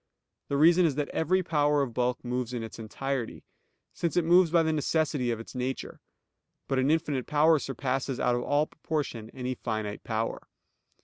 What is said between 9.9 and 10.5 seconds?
power.